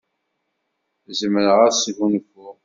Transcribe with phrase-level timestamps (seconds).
[1.19, 2.55] Zemreɣ ad sgunfuɣ.